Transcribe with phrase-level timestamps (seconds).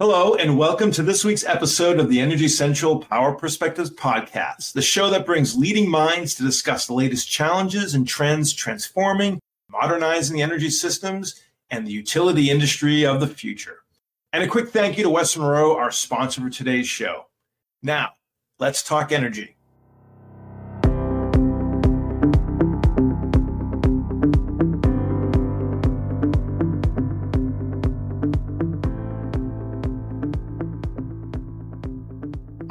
[0.00, 4.80] Hello, and welcome to this week's episode of the Energy Central Power Perspectives podcast, the
[4.80, 10.42] show that brings leading minds to discuss the latest challenges and trends transforming, modernizing the
[10.42, 13.80] energy systems and the utility industry of the future.
[14.32, 17.26] And a quick thank you to West Monroe, our sponsor for today's show.
[17.82, 18.10] Now,
[18.60, 19.56] let's talk energy.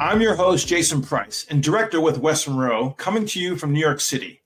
[0.08, 3.78] I'm your host, Jason Price, and director with West Monroe, coming to you from New
[3.78, 4.40] York City.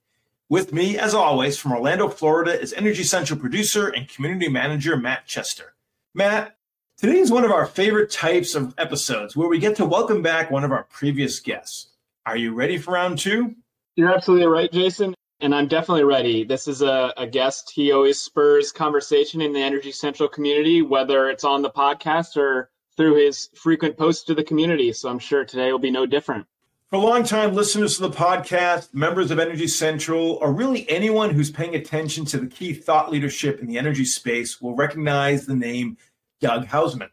[0.48, 5.24] With me, as always, from Orlando, Florida, is Energy Central producer and community manager Matt
[5.24, 5.74] Chester.
[6.14, 6.56] Matt,
[6.98, 10.50] today is one of our favorite types of episodes where we get to welcome back
[10.50, 11.92] one of our previous guests.
[12.26, 13.54] Are you ready for round two?
[13.94, 15.14] You're absolutely right, Jason.
[15.38, 16.42] And I'm definitely ready.
[16.42, 17.70] This is a, a guest.
[17.70, 22.68] He always spurs conversation in the Energy Central community, whether it's on the podcast or
[22.96, 24.92] through his frequent posts to the community.
[24.92, 26.46] So I'm sure today will be no different.
[26.90, 31.74] For long-time listeners to the podcast, members of Energy Central, or really anyone who's paying
[31.74, 35.96] attention to the key thought leadership in the energy space will recognize the name
[36.40, 37.08] Doug Houseman.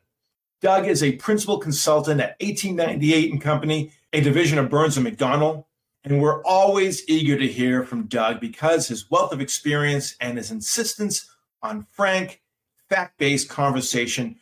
[0.62, 5.64] Doug is a principal consultant at 1898 and Company, a division of Burns and McDonnell,
[6.04, 10.52] and we're always eager to hear from Doug because his wealth of experience and his
[10.52, 11.30] insistence
[11.62, 12.42] on frank,
[12.90, 14.36] fact-based conversation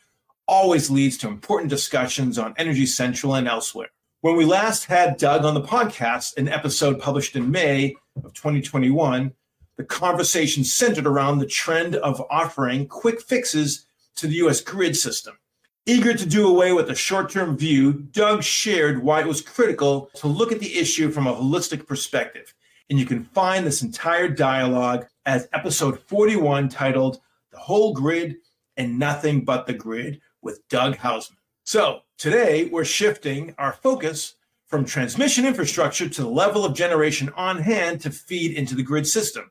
[0.48, 3.90] always leads to important discussions on Energy Central and elsewhere.
[4.22, 9.32] When we last had Doug on the podcast, an episode published in May of 2021,
[9.76, 15.38] the conversation centered around the trend of offering quick fixes to the US grid system.
[15.86, 20.10] Eager to do away with a short term view, Doug shared why it was critical
[20.14, 22.52] to look at the issue from a holistic perspective.
[22.90, 27.20] And you can find this entire dialogue as episode 41 titled
[27.52, 28.36] The Whole Grid
[28.76, 31.36] and Nothing But the Grid, with Doug Houseman.
[31.64, 37.58] So today we're shifting our focus from transmission infrastructure to the level of generation on
[37.58, 39.50] hand to feed into the grid system.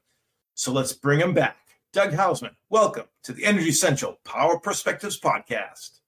[0.55, 1.59] So let's bring him back.
[1.93, 5.99] Doug Houseman, welcome to the Energy Central Power Perspectives Podcast.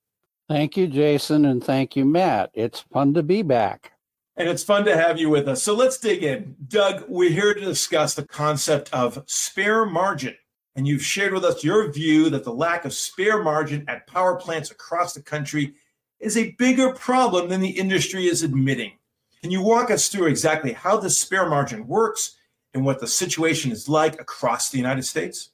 [0.47, 2.49] Thank you, Jason, and thank you, Matt.
[2.55, 3.91] It's fun to be back.
[4.37, 5.61] And it's fun to have you with us.
[5.61, 6.55] So let's dig in.
[6.67, 10.35] Doug, we're here to discuss the concept of spare margin
[10.75, 14.35] and you've shared with us your view that the lack of spare margin at power
[14.35, 15.73] plants across the country
[16.19, 18.93] is a bigger problem than the industry is admitting.
[19.41, 22.37] Can you walk us through exactly how the spare margin works
[22.73, 25.51] and what the situation is like across the United States?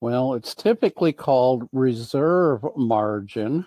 [0.00, 3.66] Well, it's typically called reserve margin.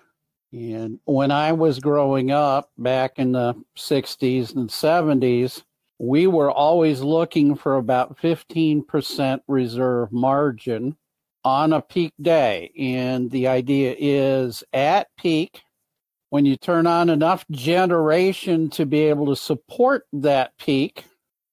[0.51, 5.63] And when I was growing up back in the 60s and 70s,
[5.99, 10.97] we were always looking for about 15% reserve margin
[11.43, 12.71] on a peak day.
[12.77, 15.61] And the idea is at peak,
[16.29, 21.05] when you turn on enough generation to be able to support that peak,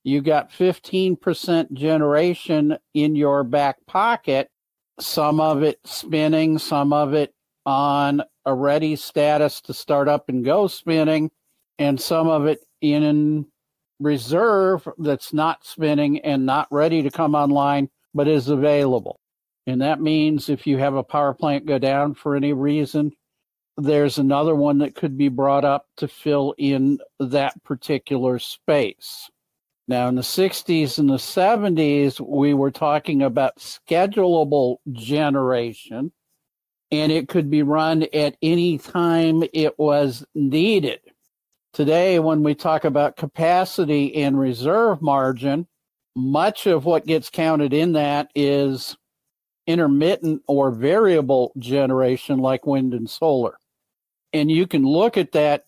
[0.02, 4.50] you got 15% generation in your back pocket,
[4.98, 7.32] some of it spinning, some of it
[7.64, 11.30] on a ready status to start up and go spinning,
[11.78, 13.46] and some of it in
[14.02, 19.20] reserve that's not spinning and not ready to come online, but is available.
[19.66, 23.12] And that means if you have a power plant go down for any reason,
[23.76, 29.30] there's another one that could be brought up to fill in that particular space.
[29.88, 36.12] Now, in the 60s and the 70s, we were talking about schedulable generation,
[36.90, 41.00] and it could be run at any time it was needed.
[41.72, 45.66] Today, when we talk about capacity and reserve margin,
[46.14, 48.94] much of what gets counted in that is
[49.66, 53.56] intermittent or variable generation like wind and solar.
[54.34, 55.64] And you can look at that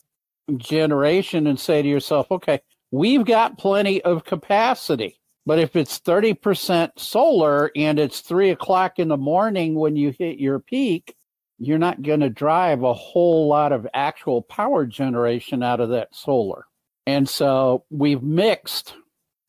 [0.59, 2.61] generation and say to yourself, okay,
[2.91, 5.19] we've got plenty of capacity.
[5.47, 10.39] But if it's 30% solar and it's three o'clock in the morning when you hit
[10.39, 11.15] your peak,
[11.59, 16.15] you're not going to drive a whole lot of actual power generation out of that
[16.15, 16.67] solar.
[17.07, 18.95] And so we've mixed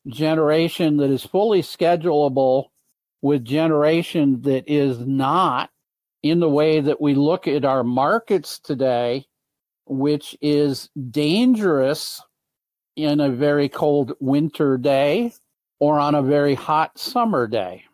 [0.06, 2.66] generation that is fully schedulable
[3.22, 5.70] with generation that is not
[6.22, 9.26] in the way that we look at our markets today,
[9.86, 12.22] which is dangerous
[12.94, 15.32] in a very cold winter day
[15.80, 17.84] or on a very hot summer day.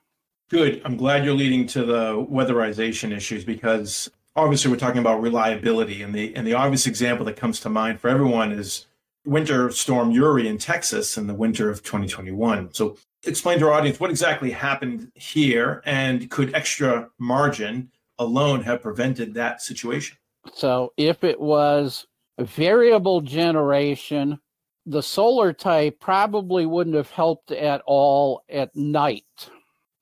[0.53, 0.83] Good.
[0.85, 6.15] I'm glad you're leading to the weatherization issues because obviously we're talking about reliability and
[6.15, 8.87] the and the obvious example that comes to mind for everyone is
[9.25, 12.75] winter storm Uri in Texas in the winter of 2021.
[12.75, 18.83] So explain to our audience what exactly happened here and could extra margin alone have
[18.83, 20.19] prevented that situation?
[20.53, 22.07] So if it was
[22.39, 24.39] variable generation,
[24.85, 29.25] the solar type probably wouldn't have helped at all at night,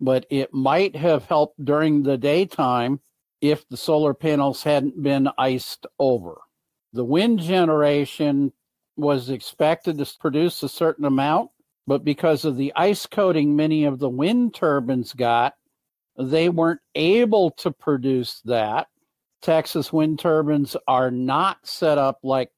[0.00, 3.00] but it might have helped during the daytime
[3.40, 6.38] if the solar panels hadn't been iced over.
[6.92, 8.52] The wind generation
[8.96, 11.50] was expected to produce a certain amount,
[11.86, 15.54] but because of the ice coating many of the wind turbines got,
[16.18, 18.88] they weren't able to produce that.
[19.40, 22.50] Texas wind turbines are not set up like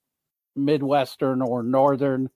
[0.57, 2.29] Midwestern or Northern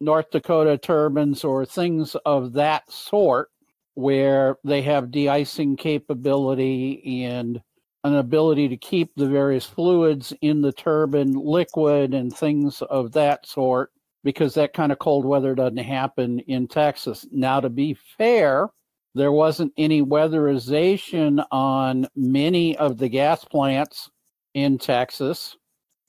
[0.00, 3.50] North Dakota turbines or things of that sort,
[3.96, 7.60] where they have de icing capability and
[8.04, 13.46] an ability to keep the various fluids in the turbine liquid and things of that
[13.46, 13.90] sort,
[14.22, 17.26] because that kind of cold weather doesn't happen in Texas.
[17.32, 18.68] Now, to be fair,
[19.14, 24.10] there wasn't any weatherization on many of the gas plants
[24.52, 25.56] in Texas.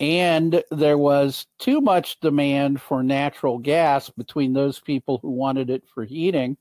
[0.02, 5.84] And there was too much demand for natural gas between those people who wanted it
[5.94, 6.58] for heating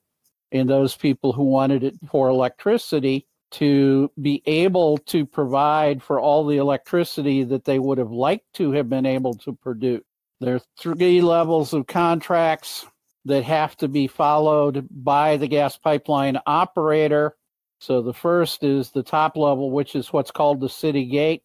[0.52, 6.44] and those people who wanted it for electricity to be able to provide for all
[6.44, 10.02] the electricity that they would have liked to have been able to produce.
[10.40, 12.86] There are three levels of contracts
[13.24, 17.36] that have to be followed by the gas pipeline operator.
[17.78, 21.42] So the first is the top level, which is what's called the city gate.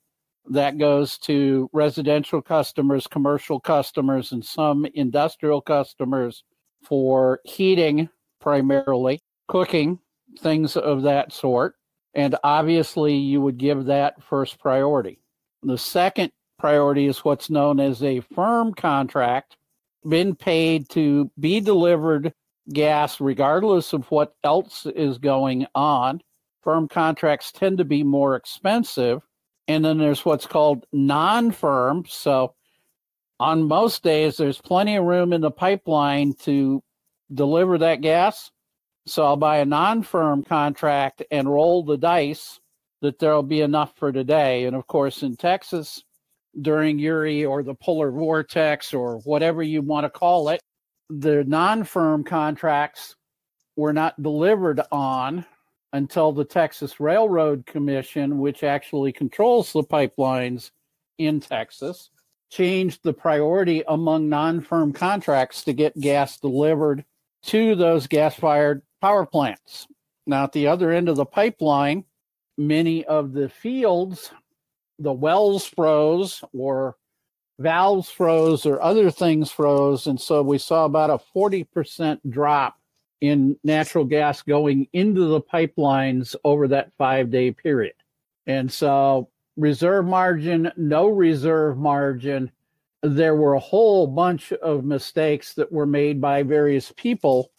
[0.49, 6.43] That goes to residential customers, commercial customers, and some industrial customers
[6.83, 8.09] for heating
[8.41, 9.99] primarily, cooking,
[10.39, 11.75] things of that sort.
[12.13, 15.19] And obviously, you would give that first priority.
[15.63, 19.57] The second priority is what's known as a firm contract,
[20.07, 22.33] been paid to be delivered
[22.73, 26.21] gas regardless of what else is going on.
[26.63, 29.21] Firm contracts tend to be more expensive.
[29.67, 32.05] And then there's what's called non firm.
[32.07, 32.55] So
[33.39, 36.83] on most days, there's plenty of room in the pipeline to
[37.33, 38.51] deliver that gas.
[39.07, 42.59] So I'll buy a non firm contract and roll the dice
[43.01, 44.65] that there'll be enough for today.
[44.65, 46.03] And of course, in Texas,
[46.59, 50.61] during Uri or the polar vortex or whatever you want to call it,
[51.09, 53.15] the non firm contracts
[53.75, 55.45] were not delivered on
[55.93, 60.71] until the Texas Railroad Commission, which actually controls the pipelines
[61.17, 62.09] in Texas,
[62.49, 67.03] changed the priority among non firm contracts to get gas delivered
[67.43, 69.87] to those gas fired power plants.
[70.27, 72.05] Now, at the other end of the pipeline,
[72.57, 74.31] many of the fields
[75.01, 76.95] the wells froze or
[77.59, 80.07] valves froze or other things froze.
[80.07, 82.77] And so we saw about a 40% drop
[83.19, 87.93] in natural gas going into the pipelines over that five day period.
[88.47, 92.51] And so reserve margin, no reserve margin.
[93.03, 97.51] There were a whole bunch of mistakes that were made by various people,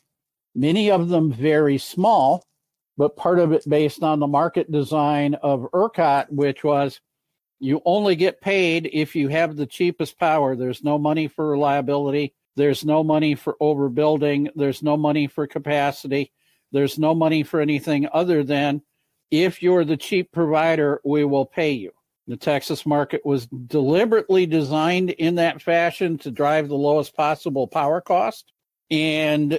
[0.54, 2.46] many of them very small,
[2.96, 7.00] but part of it based on the market design of ERCOT, which was
[7.58, 10.54] you only get paid if you have the cheapest power.
[10.54, 12.34] There's no money for reliability.
[12.54, 14.50] There's no money for overbuilding.
[14.54, 16.32] There's no money for capacity.
[16.70, 18.82] There's no money for anything other than
[19.30, 21.92] if you're the cheap provider, we will pay you.
[22.28, 28.00] The Texas market was deliberately designed in that fashion to drive the lowest possible power
[28.00, 28.52] cost.
[28.90, 29.58] And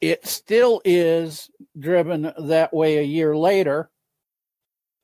[0.00, 3.90] it still is driven that way a year later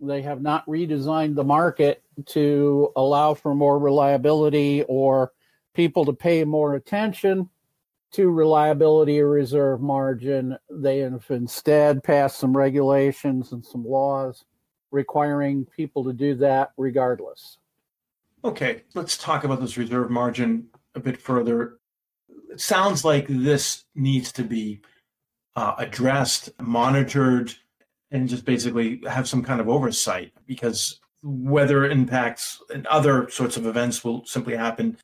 [0.02, 5.32] they have not redesigned the market to allow for more reliability or
[5.74, 7.48] people to pay more attention
[8.12, 10.58] to reliability or reserve margin.
[10.68, 14.44] They have instead passed some regulations and some laws
[14.92, 17.58] requiring people to do that regardless.
[18.44, 21.78] Okay, let's talk about this reserve margin a bit further.
[22.50, 24.80] It sounds like this needs to be
[25.56, 27.54] uh, addressed, monitored,
[28.10, 33.66] and just basically have some kind of oversight because weather impacts and other sorts of
[33.66, 34.96] events will simply happen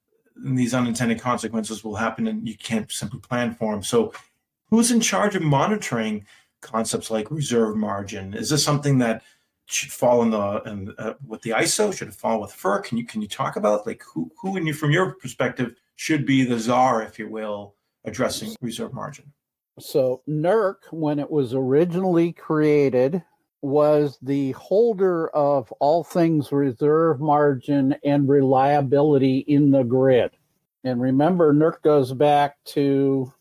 [0.44, 4.12] and these unintended consequences will happen and you can't simply plan for them so
[4.70, 6.26] who's in charge of monitoring
[6.60, 9.22] concepts like reserve margin is this something that
[9.70, 12.98] should fall in the in, uh, with the iso should it fall with FERC can
[12.98, 16.44] you can you talk about like who who in you from your perspective should be
[16.44, 19.32] the czar if you will addressing reserve margin
[19.80, 23.22] so NERC, when it was originally created,
[23.62, 30.36] was the holder of all things reserve margin and reliability in the grid.
[30.84, 33.32] And remember, NERC goes back to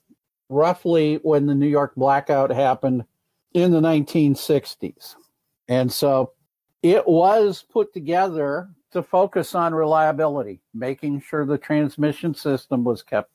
[0.50, 3.06] roughly when the New York blackout happened
[3.54, 5.16] in the 1960s.
[5.68, 6.34] And so
[6.82, 13.32] it was put together to focus on reliability, making sure the transmission system was kept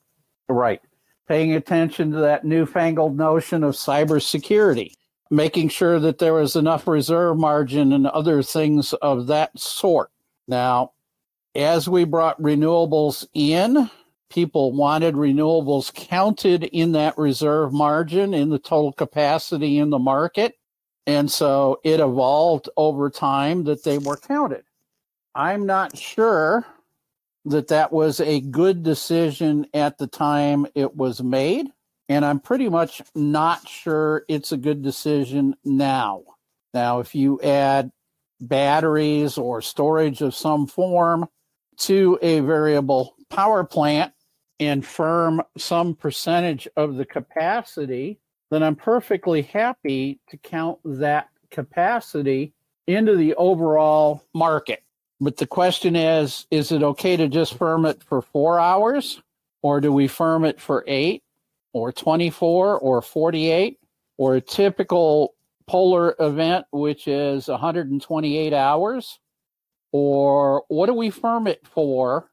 [0.49, 0.81] right,
[1.27, 4.93] paying attention to that newfangled notion of cybersecurity,
[5.29, 10.09] making sure that there was enough reserve margin and other things of that sort.
[10.47, 10.93] Now,
[11.55, 13.89] as we brought renewables in,
[14.29, 20.55] people wanted renewables counted in that reserve margin in the total capacity in the market.
[21.05, 24.63] And so it evolved over time that they were counted.
[25.35, 26.65] I'm not sure
[27.45, 31.67] that that was a good decision at the time it was made.
[32.09, 36.23] And I'm pretty much not sure it's a good decision now.
[36.73, 37.91] Now, if you add
[38.39, 41.27] batteries or storage of some form
[41.77, 44.13] to a variable power plant
[44.59, 48.19] and firm some percentage of the capacity,
[48.53, 52.53] then I'm perfectly happy to count that capacity
[52.87, 54.83] into the overall market.
[55.19, 59.21] But the question is is it okay to just firm it for four hours?
[59.61, 61.23] Or do we firm it for eight
[61.71, 63.79] or 24 or 48
[64.17, 69.19] or a typical polar event, which is 128 hours?
[69.93, 72.29] Or what do we firm it for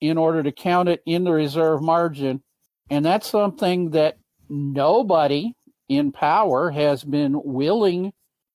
[0.00, 2.42] in order to count it in the reserve margin?
[2.90, 4.18] And that's something that
[4.48, 5.54] nobody
[5.88, 8.12] in power has been willing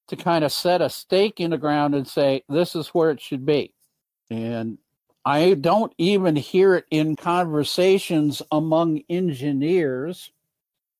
[0.08, 3.22] to kind of set a stake in the ground and say, this is where it
[3.22, 3.74] should be.
[4.30, 4.80] And
[5.26, 10.32] I don't even hear it in conversations among engineers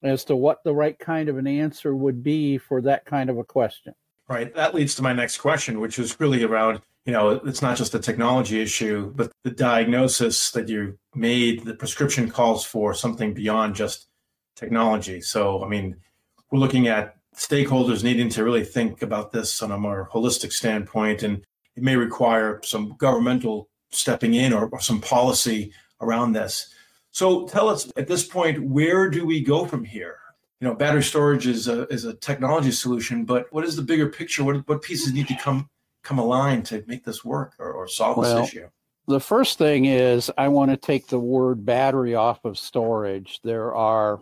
[0.04, 3.38] as to what the right kind of an answer would be for that kind of
[3.38, 3.96] a question.
[4.28, 4.54] Right.
[4.54, 7.96] That leads to my next question, which is really around, you know, it's not just
[7.96, 13.76] a technology issue, but the diagnosis that you made, the prescription calls for something beyond
[13.76, 14.09] just
[14.60, 15.22] technology.
[15.22, 15.96] So, I mean,
[16.52, 21.24] we're looking at stakeholders needing to really think about this on a more holistic standpoint,
[21.24, 21.42] and
[21.76, 26.74] it may require some governmental stepping in or, or some policy around this.
[27.12, 30.18] So tell us at this point, where do we go from here?
[30.60, 34.10] You know, battery storage is a, is a technology solution, but what is the bigger
[34.10, 34.44] picture?
[34.44, 35.70] What, what pieces need to come
[36.04, 38.70] come aligned to make this work or, or solve well, this issue?
[39.08, 43.40] The first thing is I want to take the word battery off of storage.
[43.44, 44.20] There are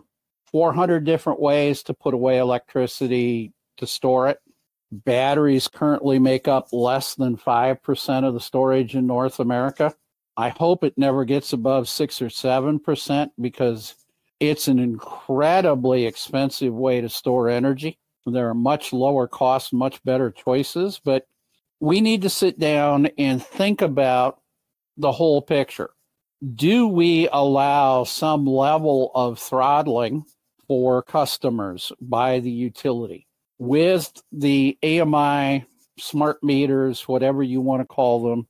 [0.50, 4.38] 400 different ways to put away electricity to store it.
[4.90, 9.94] Batteries currently make up less than 5% of the storage in North America.
[10.36, 13.94] I hope it never gets above 6 or 7% because
[14.40, 17.98] it's an incredibly expensive way to store energy.
[18.24, 21.26] There are much lower costs, much better choices, but
[21.80, 24.40] we need to sit down and think about
[24.96, 25.90] the whole picture.
[26.54, 30.24] Do we allow some level of throttling
[30.68, 33.26] for customers by the utility.
[33.58, 35.64] With the AMI
[35.98, 38.46] smart meters, whatever you want to call them,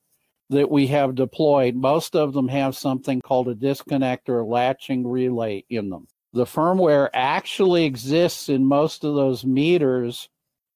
[0.51, 5.63] that we have deployed, most of them have something called a disconnect or latching relay
[5.69, 6.07] in them.
[6.33, 10.29] The firmware actually exists in most of those meters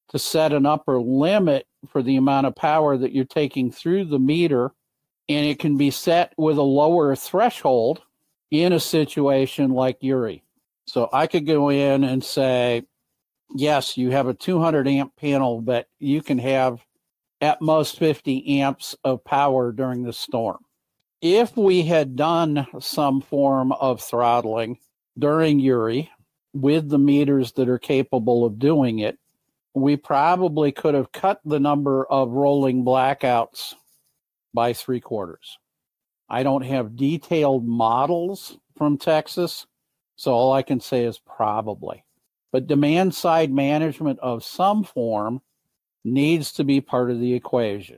[0.10, 4.20] to set an upper limit for the amount of power that you're taking through the
[4.20, 4.72] meter,
[5.28, 8.02] and it can be set with a lower threshold
[8.52, 10.43] in a situation like Uri.
[10.86, 12.84] So I could go in and say,
[13.56, 16.84] yes, you have a 200 amp panel, but you can have
[17.42, 20.60] at most 50 amps of power during the storm.
[21.22, 24.80] If we had done some form of throttling
[25.18, 26.10] during Uri
[26.54, 29.18] with the meters that are capable of doing it,
[29.74, 33.74] we probably could have cut the number of rolling blackouts
[34.54, 35.58] by three quarters.
[36.30, 39.66] I don't have detailed models from Texas,
[40.16, 42.04] so all I can say is probably.
[42.52, 45.42] But demand side management of some form
[46.04, 47.98] needs to be part of the equation.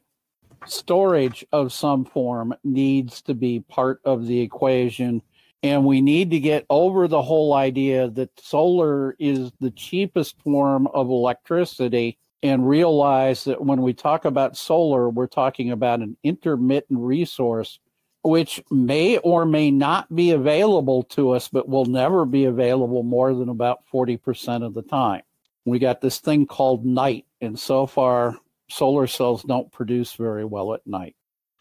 [0.65, 5.21] Storage of some form needs to be part of the equation.
[5.61, 10.87] And we need to get over the whole idea that solar is the cheapest form
[10.87, 16.99] of electricity and realize that when we talk about solar, we're talking about an intermittent
[16.99, 17.79] resource
[18.25, 23.33] which may or may not be available to us, but will never be available more
[23.35, 25.21] than about 40% of the time.
[25.63, 30.73] We got this thing called night, and so far, solar cells don't produce very well
[30.73, 31.15] at night.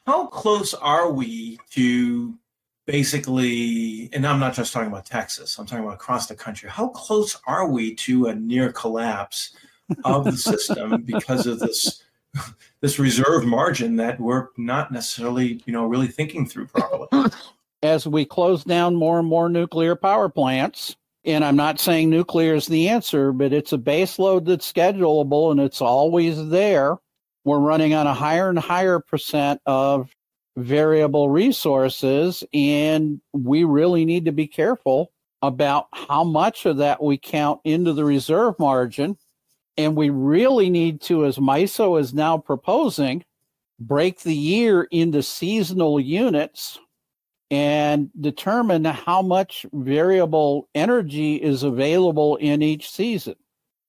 [0.07, 2.35] How close are we to
[2.87, 6.89] basically, and I'm not just talking about Texas, I'm talking about across the country, how
[6.89, 9.55] close are we to a near collapse
[10.05, 12.04] of the system because of this?
[12.81, 17.31] this reserve margin that we're not necessarily, you know, really thinking through properly.
[17.83, 22.55] As we close down more and more nuclear power plants, and I'm not saying nuclear
[22.55, 26.99] is the answer, but it's a base load that's schedulable and it's always there.
[27.45, 30.11] we're running on a higher and higher percent of
[30.57, 32.45] variable resources.
[32.53, 35.13] And we really need to be careful
[35.43, 39.17] about how much of that we count into the reserve margin.
[39.77, 43.25] And we really need to, as MISO is now proposing,
[43.79, 46.79] break the year into seasonal units
[47.51, 53.35] and determine how much variable energy is available in each season.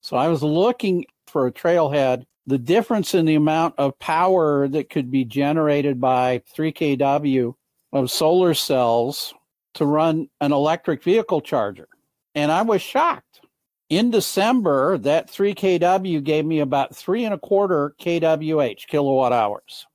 [0.01, 4.89] So I was looking for a trailhead the difference in the amount of power that
[4.89, 7.55] could be generated by 3 kW
[7.91, 9.33] of solar cells
[9.73, 11.87] to run an electric vehicle charger.
[12.35, 13.41] And I was shocked.
[13.89, 19.85] In December, that 3 kW gave me about three and a quarter kWh, kilowatt hours.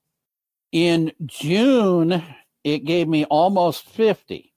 [0.70, 2.23] In June,
[2.62, 4.52] it gave me almost 50.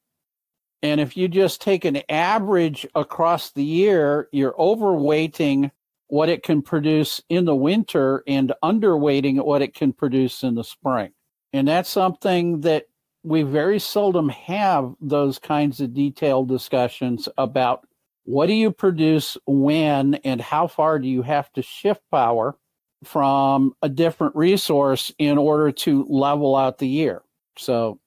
[0.83, 5.71] And if you just take an average across the year, you're overweighting
[6.07, 10.63] what it can produce in the winter and underweighting what it can produce in the
[10.63, 11.11] spring.
[11.53, 12.85] And that's something that
[13.23, 17.87] we very seldom have those kinds of detailed discussions about
[18.25, 22.55] what do you produce when and how far do you have to shift power
[23.03, 27.21] from a different resource in order to level out the year.
[27.57, 27.99] So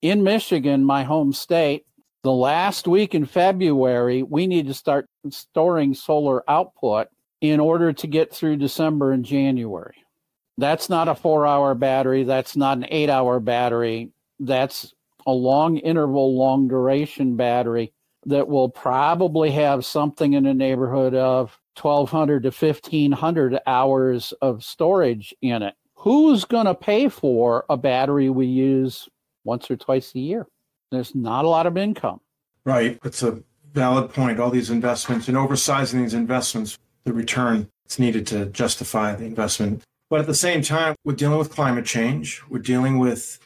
[0.00, 1.86] in Michigan, my home state,
[2.22, 7.08] the last week in February, we need to start storing solar output
[7.40, 9.96] in order to get through December and January.
[10.58, 12.22] That's not a four hour battery.
[12.22, 14.12] That's not an eight hour battery.
[14.38, 14.92] That's
[15.26, 17.92] a long interval, long duration battery
[18.26, 25.34] that will probably have something in the neighborhood of 1200 to 1500 hours of storage
[25.42, 25.74] in it.
[25.94, 29.08] Who's going to pay for a battery we use
[29.44, 30.46] once or twice a year?
[30.90, 32.20] There's not a lot of income.
[32.64, 32.98] Right.
[33.04, 34.38] It's a valid point.
[34.38, 39.82] All these investments and oversizing these investments the return that's needed to justify the investment.
[40.10, 42.42] But at the same time, we're dealing with climate change.
[42.48, 43.38] We're dealing with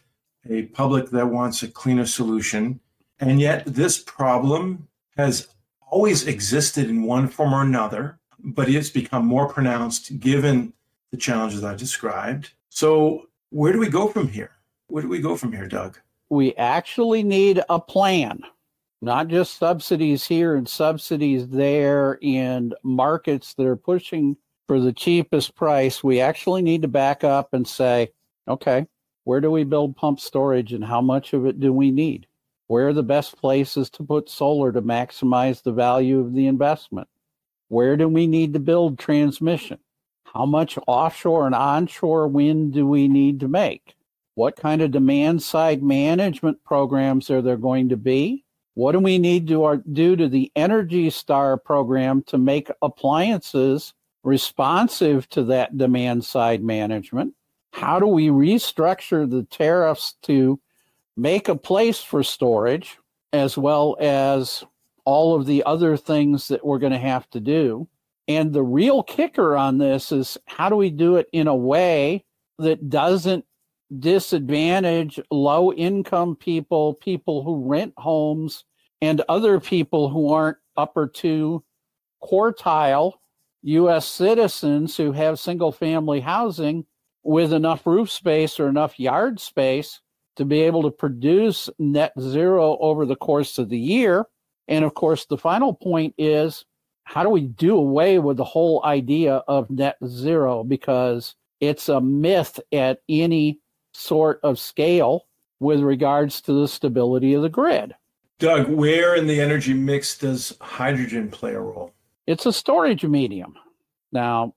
[0.49, 2.80] a public that wants a cleaner solution.
[3.20, 5.49] And yet, this problem has
[5.91, 10.73] always existed in one form or another, but it's become more pronounced given
[11.10, 12.52] the challenges I described.
[12.69, 14.52] So, where do we go from here?
[14.88, 15.99] Where do we go from here, Doug?
[16.28, 18.43] We actually need a plan
[19.02, 24.36] not just subsidies here and subsidies there and markets that are pushing
[24.67, 26.02] for the cheapest price.
[26.02, 28.12] We actually need to back up and say,
[28.49, 28.86] okay,
[29.25, 32.25] where do we build pump storage and how much of it do we need?
[32.69, 37.09] Where are the best places to put solar to maximize the value of the investment?
[37.69, 39.79] Where do we need to build transmission?
[40.25, 43.95] How much offshore and onshore wind do we need to make?
[44.35, 48.45] What kind of demand side management programs are there going to be?
[48.75, 55.29] What do we need to do to the Energy Star program to make appliances responsive
[55.31, 57.33] to that demand side management?
[57.73, 60.61] How do we restructure the tariffs to
[61.17, 62.99] make a place for storage
[63.33, 64.65] as well as
[65.05, 67.89] all of the other things that we're going to have to do?
[68.29, 72.25] And the real kicker on this is how do we do it in a way
[72.59, 73.45] that doesn't
[73.99, 78.65] disadvantage low income people, people who rent homes,
[79.00, 81.63] and other people who aren't upper two
[82.23, 83.13] quartile
[83.63, 84.07] U.S.
[84.07, 86.85] citizens who have single family housing
[87.23, 90.00] with enough roof space or enough yard space
[90.36, 94.26] to be able to produce net zero over the course of the year.
[94.68, 96.64] And of course, the final point is
[97.04, 100.64] how do we do away with the whole idea of net zero?
[100.64, 103.60] Because it's a myth at any
[103.94, 105.26] sort of scale
[105.60, 107.94] with regards to the stability of the grid.
[108.38, 111.94] Doug, where in the energy mix does hydrogen play a role?
[112.26, 113.54] It's a storage medium.
[114.12, 114.54] Now,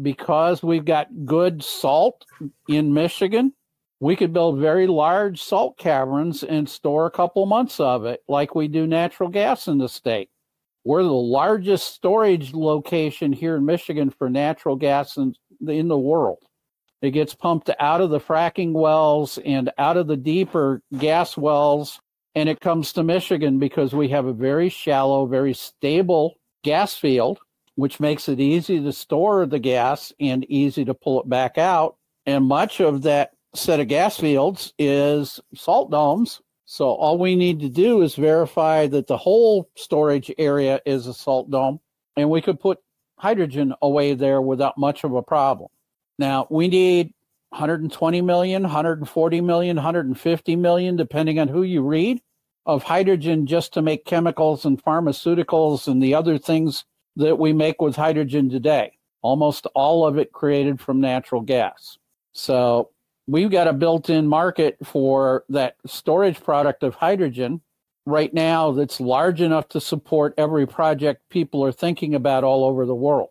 [0.00, 2.24] because we've got good salt
[2.68, 3.52] in Michigan,
[4.00, 8.54] we could build very large salt caverns and store a couple months of it, like
[8.54, 10.30] we do natural gas in the state.
[10.84, 15.34] We're the largest storage location here in Michigan for natural gas in,
[15.66, 16.38] in the world.
[17.02, 22.00] It gets pumped out of the fracking wells and out of the deeper gas wells,
[22.34, 27.38] and it comes to Michigan because we have a very shallow, very stable gas field,
[27.74, 31.96] which makes it easy to store the gas and easy to pull it back out.
[32.26, 36.40] And much of that set of gas fields is salt domes.
[36.66, 41.14] So all we need to do is verify that the whole storage area is a
[41.14, 41.80] salt dome,
[42.16, 42.78] and we could put
[43.16, 45.70] hydrogen away there without much of a problem.
[46.18, 47.14] Now, we need
[47.50, 52.20] 120 million, 140 million, 150 million, depending on who you read,
[52.66, 56.84] of hydrogen just to make chemicals and pharmaceuticals and the other things
[57.16, 58.92] that we make with hydrogen today.
[59.22, 61.98] almost all of it created from natural gas.
[62.32, 62.90] So
[63.28, 67.60] we've got a built in market for that storage product of hydrogen
[68.06, 72.86] right now that's large enough to support every project people are thinking about all over
[72.86, 73.28] the world.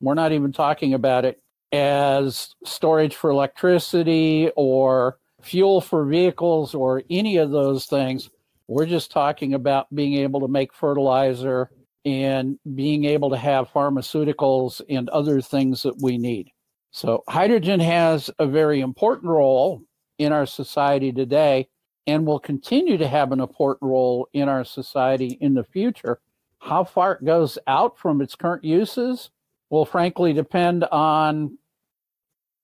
[0.00, 7.02] We're not even talking about it as storage for electricity or fuel for vehicles or
[7.10, 8.30] any of those things.
[8.68, 11.70] We're just talking about being able to make fertilizer
[12.04, 16.52] and being able to have pharmaceuticals and other things that we need.
[16.92, 19.82] So, hydrogen has a very important role
[20.18, 21.68] in our society today
[22.06, 26.20] and will continue to have an important role in our society in the future.
[26.58, 29.30] How far it goes out from its current uses
[29.70, 31.58] will frankly depend on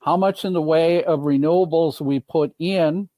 [0.00, 3.08] how much in the way of renewables we put in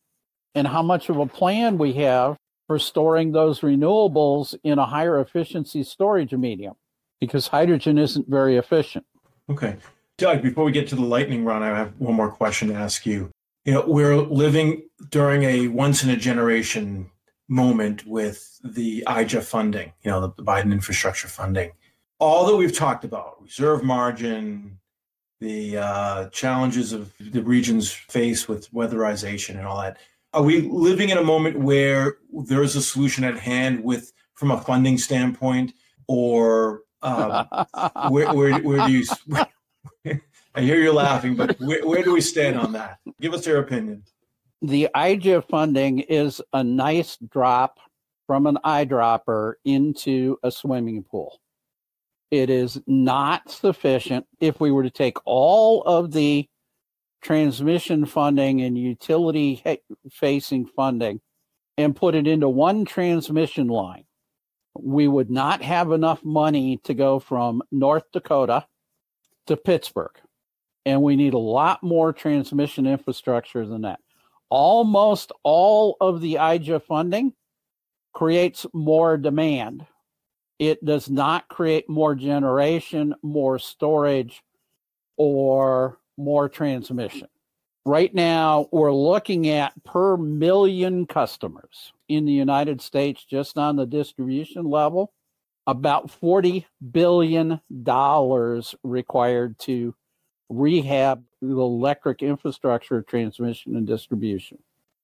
[0.54, 5.18] and how much of a plan we have for storing those renewables in a higher
[5.20, 6.74] efficiency storage medium
[7.20, 9.06] because hydrogen isn't very efficient.
[9.50, 9.76] Okay.
[10.18, 13.06] Doug, before we get to the lightning round, I have one more question to ask
[13.06, 13.30] you.
[13.64, 17.08] You know, we're living during a once in a generation
[17.48, 21.70] moment with the IJA funding, you know, the, Biden infrastructure funding.
[22.18, 24.80] All that we've talked about, reserve margin,
[25.40, 29.98] the uh, challenges of the regions face with weatherization and all that.
[30.32, 34.50] Are we living in a moment where there is a solution at hand with, from
[34.50, 35.74] a funding standpoint,
[36.08, 37.64] or uh,
[38.10, 39.04] where, where, where do you?
[40.54, 42.98] I hear you laughing, but where, where do we stand on that?
[43.20, 44.02] Give us your opinion.
[44.62, 47.78] The IJA funding is a nice drop
[48.26, 51.40] from an eyedropper into a swimming pool.
[52.30, 56.48] It is not sufficient if we were to take all of the
[57.22, 59.62] transmission funding and utility
[60.10, 61.20] facing funding
[61.76, 64.04] and put it into one transmission line.
[64.78, 68.66] We would not have enough money to go from North Dakota
[69.46, 70.14] to Pittsburgh.
[70.84, 74.00] And we need a lot more transmission infrastructure than that.
[74.48, 77.34] Almost all of the IJA funding
[78.14, 79.86] creates more demand
[80.58, 84.42] it does not create more generation, more storage,
[85.16, 87.28] or more transmission.
[87.84, 93.86] Right now, we're looking at per million customers in the United States, just on the
[93.86, 95.12] distribution level,
[95.66, 97.60] about $40 billion
[98.82, 99.94] required to
[100.48, 104.58] rehab the electric infrastructure, transmission, and distribution.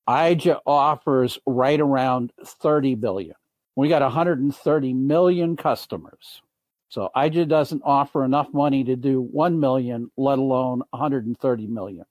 [0.09, 3.37] IJA offers right around 30 billion.
[3.77, 6.43] We got 130 million customers.
[6.89, 12.05] So IJA doesn't offer enough money to do 1 million, let alone 130 million.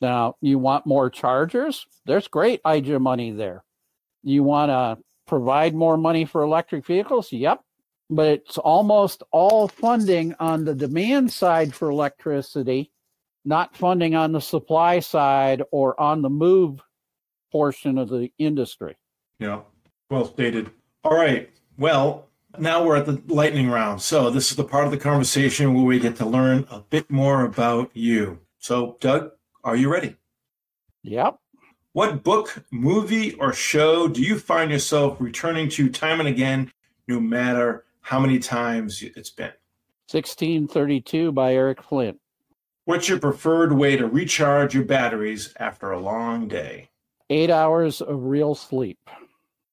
[0.00, 1.86] Now, you want more chargers?
[2.04, 3.64] There's great IJA money there.
[4.22, 7.32] You want to provide more money for electric vehicles?
[7.32, 7.62] Yep.
[8.08, 12.92] But it's almost all funding on the demand side for electricity,
[13.44, 16.80] not funding on the supply side or on the move
[17.50, 18.96] portion of the industry.
[19.40, 19.62] Yeah,
[20.10, 20.70] well stated.
[21.02, 21.50] All right.
[21.78, 24.02] Well, now we're at the lightning round.
[24.02, 27.10] So this is the part of the conversation where we get to learn a bit
[27.10, 28.40] more about you.
[28.58, 29.32] So, Doug,
[29.64, 30.16] are you ready?
[31.02, 31.38] Yep.
[31.92, 36.70] What book, movie, or show do you find yourself returning to time and again,
[37.08, 39.50] no matter how many times it's been?
[40.12, 42.20] 1632 by Eric Flint.
[42.84, 46.90] What's your preferred way to recharge your batteries after a long day?
[47.30, 49.10] Eight hours of real sleep.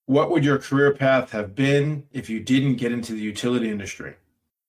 [0.07, 4.15] What would your career path have been if you didn't get into the utility industry?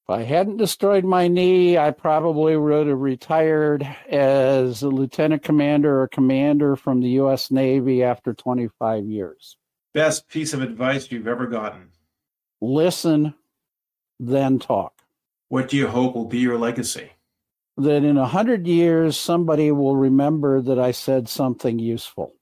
[0.03, 6.03] If I hadn't destroyed my knee, I probably would have retired as a lieutenant commander
[6.03, 7.51] or commander from the U.S.
[7.51, 9.57] Navy after 25 years.
[9.95, 11.89] Best piece of advice you've ever gotten?
[12.61, 13.33] Listen,
[14.19, 14.93] then talk.
[15.49, 17.11] What do you hope will be your legacy?
[17.77, 22.35] That in a hundred years, somebody will remember that I said something useful.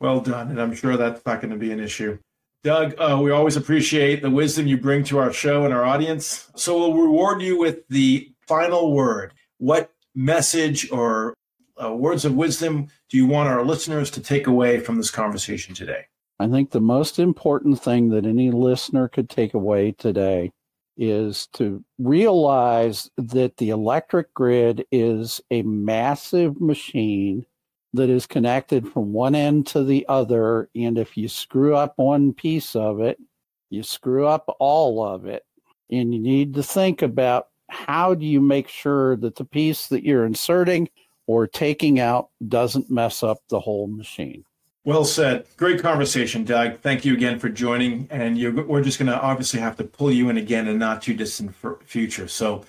[0.00, 0.50] Well done.
[0.50, 2.18] And I'm sure that's not going to be an issue.
[2.62, 6.50] Doug, uh, we always appreciate the wisdom you bring to our show and our audience.
[6.56, 9.32] So we'll reward you with the final word.
[9.58, 11.34] What message or
[11.82, 15.74] uh, words of wisdom do you want our listeners to take away from this conversation
[15.74, 16.06] today?
[16.38, 20.52] I think the most important thing that any listener could take away today
[21.00, 27.46] is to realize that the electric grid is a massive machine
[27.94, 30.68] that is connected from one end to the other.
[30.76, 33.18] And if you screw up one piece of it,
[33.70, 35.44] you screw up all of it.
[35.90, 40.04] And you need to think about how do you make sure that the piece that
[40.04, 40.90] you're inserting
[41.26, 44.44] or taking out doesn't mess up the whole machine.
[44.84, 45.46] Well said.
[45.56, 46.80] Great conversation, Doug.
[46.80, 48.08] Thank you again for joining.
[48.10, 51.14] And we're just going to obviously have to pull you in again in not too
[51.14, 51.54] distant
[51.86, 52.28] future.
[52.28, 52.64] So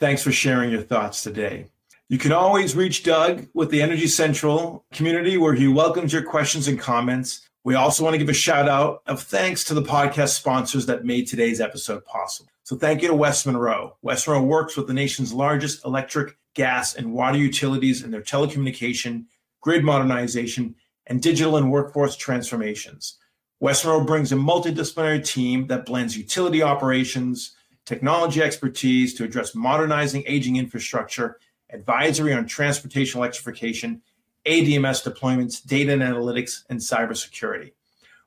[0.00, 1.66] Thanks for sharing your thoughts today.
[2.08, 6.68] You can always reach Doug with the Energy Central community where he welcomes your questions
[6.68, 7.48] and comments.
[7.62, 11.04] We also want to give a shout out of thanks to the podcast sponsors that
[11.04, 12.50] made today's episode possible.
[12.64, 13.96] So thank you to West Monroe.
[14.02, 19.26] West Monroe works with the nation's largest electric, gas, and water utilities in their telecommunication,
[19.60, 20.74] grid modernization,
[21.06, 23.18] and digital and workforce transformations.
[23.60, 27.54] West Monroe brings a multidisciplinary team that blends utility operations,
[27.86, 31.38] technology expertise to address modernizing aging infrastructure,
[31.70, 34.02] advisory on transportation electrification,
[34.46, 37.72] ADMS deployments, data and analytics, and cybersecurity.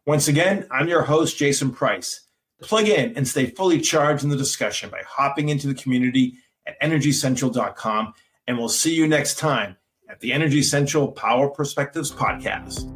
[0.05, 2.21] Once again, I'm your host, Jason Price.
[2.61, 6.79] Plug in and stay fully charged in the discussion by hopping into the community at
[6.81, 8.13] energycentral.com.
[8.47, 9.77] And we'll see you next time
[10.09, 12.93] at the Energy Central Power Perspectives Podcast.